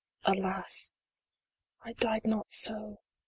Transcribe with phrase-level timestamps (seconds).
[0.23, 0.93] Alas!
[1.85, 2.97] I died not so